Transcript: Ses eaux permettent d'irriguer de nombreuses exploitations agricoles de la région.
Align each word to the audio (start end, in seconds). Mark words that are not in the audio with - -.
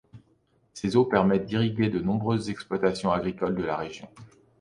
Ses 0.73 0.95
eaux 0.97 1.05
permettent 1.05 1.45
d'irriguer 1.45 1.87
de 1.87 1.99
nombreuses 1.99 2.49
exploitations 2.49 3.11
agricoles 3.11 3.53
de 3.53 3.61
la 3.63 3.77
région. 3.77 4.09